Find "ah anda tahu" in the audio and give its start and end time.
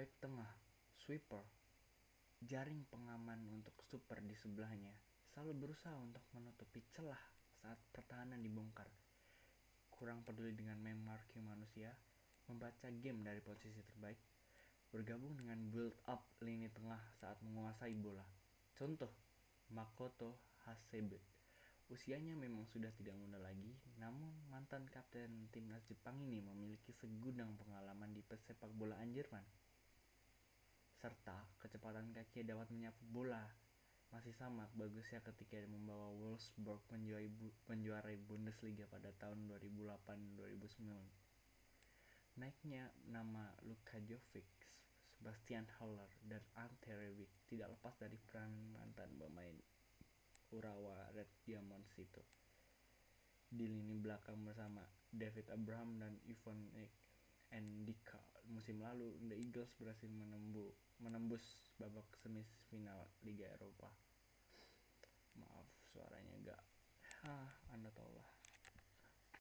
67.26-68.10